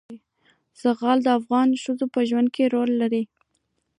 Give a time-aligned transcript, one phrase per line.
[0.81, 3.23] زغال د افغان ښځو په ژوند کې رول لري.